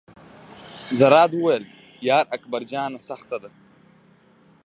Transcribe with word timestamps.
زرداد 0.99 1.31
وویل: 1.33 1.63
یار 2.07 2.25
اکبر 2.35 2.61
جانه 2.71 2.99
سخته 3.09 3.37
ده. 3.41 3.49